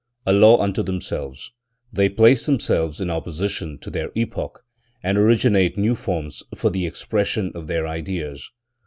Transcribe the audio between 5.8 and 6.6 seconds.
forms